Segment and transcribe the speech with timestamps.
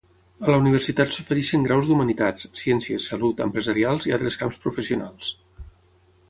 [0.43, 5.31] A la universitat s'ofereixen graus d'humanitats, ciències, salut, empresarials i altres camps professionals.